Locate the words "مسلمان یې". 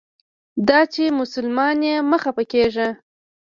1.21-1.95